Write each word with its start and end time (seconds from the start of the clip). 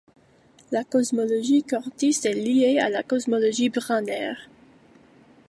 La 0.71 0.83
cosmologie 0.83 1.61
cordiste 1.61 2.25
est 2.25 2.33
liée 2.33 2.79
à 2.79 2.89
la 2.89 3.03
cosmologie 3.03 3.69
branaire. 3.69 4.49